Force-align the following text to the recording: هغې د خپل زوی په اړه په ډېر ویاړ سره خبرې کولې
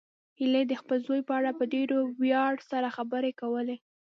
هغې 0.39 0.61
د 0.67 0.73
خپل 0.81 0.97
زوی 1.07 1.21
په 1.27 1.33
اړه 1.39 1.51
په 1.59 1.63
ډېر 1.73 1.89
ویاړ 2.21 2.53
سره 2.71 2.87
خبرې 2.97 3.31
کولې 3.41 3.77